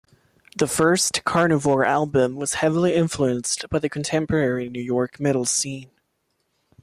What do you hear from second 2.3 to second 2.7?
was